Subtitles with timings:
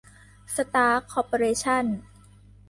[0.55, 1.85] สตาร์ค คอร์เปอเรชั่น